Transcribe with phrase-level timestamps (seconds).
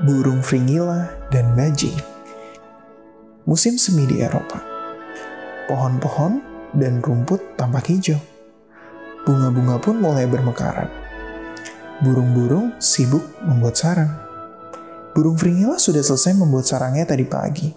[0.00, 1.96] burung fringilla, dan bajing.
[3.44, 4.60] Musim semi di Eropa.
[5.68, 6.40] Pohon-pohon
[6.76, 8.20] dan rumput tampak hijau.
[9.28, 10.88] Bunga-bunga pun mulai bermekaran.
[12.00, 14.12] Burung-burung sibuk membuat sarang.
[15.12, 17.68] Burung fringilla sudah selesai membuat sarangnya tadi pagi.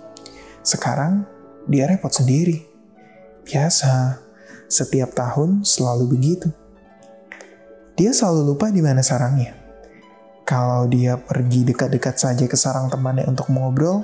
[0.63, 1.27] Sekarang
[1.67, 2.63] dia repot sendiri.
[3.43, 4.23] Biasa,
[4.71, 6.47] setiap tahun selalu begitu.
[7.99, 9.62] Dia selalu lupa di mana sarangnya.
[10.43, 14.03] Kalau dia pergi dekat-dekat saja ke sarang temannya untuk ngobrol,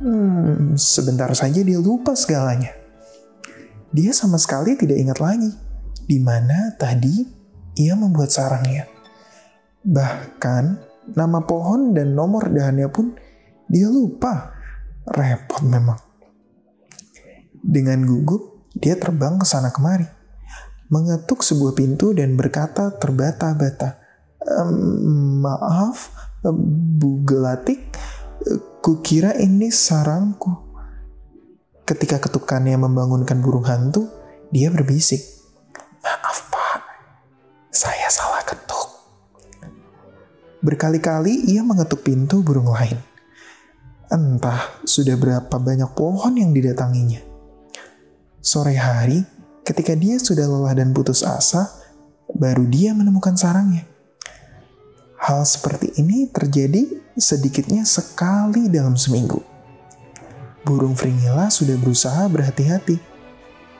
[0.00, 2.72] hmm, sebentar saja dia lupa segalanya.
[3.92, 5.52] Dia sama sekali tidak ingat lagi
[6.08, 7.24] di mana tadi
[7.76, 8.88] ia membuat sarangnya.
[9.84, 10.64] Bahkan
[11.12, 13.12] nama pohon dan nomor dahannya pun
[13.68, 14.56] dia lupa.
[15.04, 16.00] Repot memang.
[17.60, 20.08] Dengan gugup, dia terbang ke sana kemari.
[20.88, 24.03] Mengetuk sebuah pintu dan berkata terbata-bata
[25.40, 26.12] Maaf,
[26.44, 27.96] Bu Gelatik,
[28.84, 30.52] kukira ini sarangku.
[31.84, 34.08] Ketika ketukannya membangunkan burung hantu,
[34.52, 35.20] dia berbisik.
[36.04, 36.80] Maaf pak,
[37.72, 38.88] saya salah ketuk.
[40.64, 42.96] Berkali-kali ia mengetuk pintu burung lain.
[44.12, 47.20] Entah sudah berapa banyak pohon yang didatanginya.
[48.44, 49.24] Sore hari,
[49.64, 51.68] ketika dia sudah lelah dan putus asa,
[52.32, 53.88] baru dia menemukan sarangnya.
[55.24, 59.40] Hal seperti ini terjadi sedikitnya sekali dalam seminggu.
[60.68, 63.00] Burung fringilla sudah berusaha berhati-hati,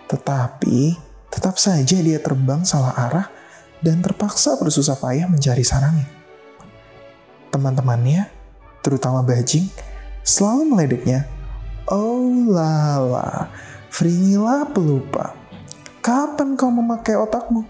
[0.09, 0.97] tetapi
[1.29, 3.29] tetap saja dia terbang salah arah
[3.85, 6.09] dan terpaksa bersusah payah mencari sarangnya.
[7.53, 8.25] Teman-temannya,
[8.81, 9.69] terutama bajing,
[10.25, 11.29] selalu meledeknya.
[11.85, 13.53] Oh lala,
[13.93, 15.37] fringilla pelupa.
[16.01, 17.69] Kapan kau memakai otakmu?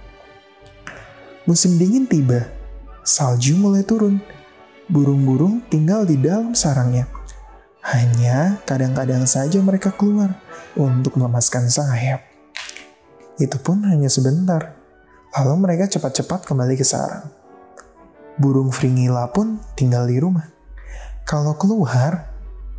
[1.43, 2.63] Musim dingin tiba
[3.05, 4.19] salju mulai turun.
[4.89, 7.05] Burung-burung tinggal di dalam sarangnya.
[7.85, 10.41] Hanya kadang-kadang saja mereka keluar
[10.73, 12.25] untuk melemaskan sayap.
[13.37, 14.81] Itu pun hanya sebentar.
[15.37, 17.29] Lalu mereka cepat-cepat kembali ke sarang.
[18.41, 20.49] Burung fringilla pun tinggal di rumah.
[21.29, 22.33] Kalau keluar,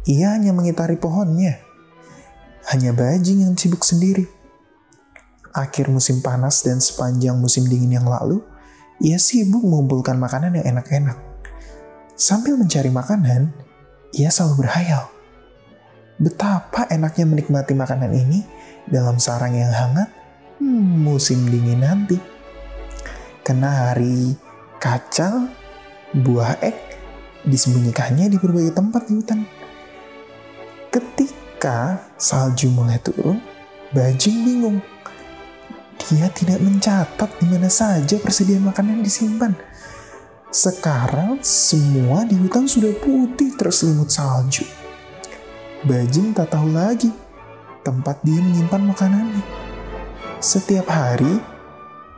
[0.09, 1.62] ia hanya mengitari pohonnya.
[2.74, 4.25] Hanya bajing yang sibuk sendiri.
[5.53, 8.42] Akhir musim panas dan sepanjang musim dingin yang lalu,
[9.03, 11.19] ia sibuk mengumpulkan makanan yang enak-enak.
[12.16, 13.51] Sambil mencari makanan,
[14.16, 15.11] ia selalu berhayal.
[16.16, 18.39] Betapa enaknya menikmati makanan ini
[18.88, 20.07] dalam sarang yang hangat
[20.63, 22.16] hmm, musim dingin nanti.
[23.44, 24.33] Kenari,
[24.79, 25.51] kacang,
[26.16, 26.77] buah ek
[27.45, 29.39] disembunyikannya di berbagai tempat di hutan.
[30.89, 33.44] Ketika salju mulai turun,
[33.91, 34.79] bajing bingung
[36.06, 39.58] dia tidak mencatat di mana saja persediaan makanan disimpan.
[40.54, 44.62] Sekarang semua di hutan sudah putih terselimut salju.
[45.82, 47.10] Bajing tak tahu lagi
[47.82, 49.44] tempat dia menyimpan makanannya.
[50.38, 51.42] Setiap hari,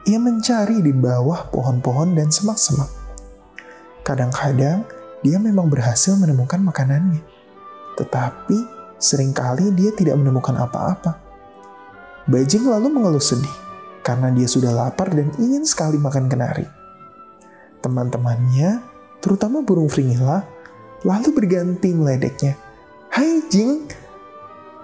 [0.04, 2.92] ia mencari di bawah pohon-pohon dan semak-semak.
[4.04, 4.84] Kadang-kadang,
[5.24, 7.24] dia memang berhasil menemukan makanannya.
[7.96, 8.58] Tetapi,
[9.00, 11.20] sering kali dia tidak menemukan apa-apa.
[12.28, 13.67] Bajing lalu mengeluh sedih
[14.08, 16.64] karena dia sudah lapar dan ingin sekali makan kenari.
[17.84, 18.80] Teman-temannya,
[19.20, 20.48] terutama burung fringilla,
[21.04, 22.56] lalu berganti meledeknya.
[23.12, 23.84] Hai Jing,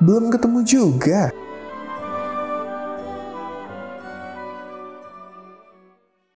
[0.03, 1.31] belum ketemu juga.